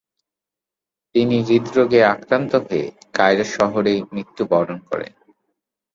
তিনি 1.15 1.37
হৃদরোগে 1.47 2.01
আক্রান্ত 2.05 2.51
হয়ে 2.65 2.85
কায়রো 3.13 3.45
শহরে 3.55 3.93
মৃত্যুবরণ 4.13 4.77
করেন। 4.89 5.13